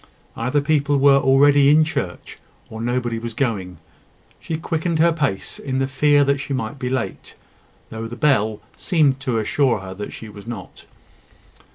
[0.35, 2.39] Either people were already all in church,
[2.71, 3.77] or nobody was going.
[4.39, 7.35] She quickened her pace in the fear that she might be late,
[7.91, 10.87] though the bell seemed to assure her that she was not.